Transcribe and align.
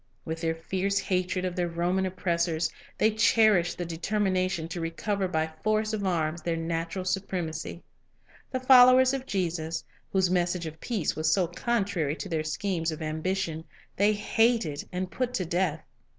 With 0.25 0.41
their 0.41 0.55
fierce 0.55 0.97
hatred 0.97 1.45
of 1.45 1.55
their 1.55 1.67
Roman 1.67 2.07
oppress 2.07 2.47
ors, 2.49 2.71
they 2.97 3.11
cherished 3.11 3.77
the 3.77 3.85
determination 3.85 4.67
to 4.69 4.81
recover 4.81 5.27
by 5.27 5.51
force 5.63 5.93
of 5.93 6.03
arms 6.03 6.41
their 6.41 6.57
national 6.57 7.05
supremacy. 7.05 7.83
The 8.49 8.59
followers 8.59 9.13
of 9.13 9.27
Jesus, 9.27 9.83
whose 10.11 10.31
message 10.31 10.65
of 10.65 10.79
peace 10.81 11.15
was 11.15 11.31
so 11.31 11.45
contrary 11.45 12.15
to 12.15 12.29
their 12.29 12.43
schemes 12.43 12.91
of 12.91 13.03
ambition, 13.03 13.63
they 13.95 14.13
hated 14.13 14.89
and 14.91 15.11
put 15.11 15.35
to 15.35 15.45
death. 15.45 15.83